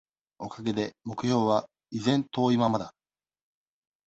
[0.39, 2.91] おかげで、目標は、依然遠いままだ。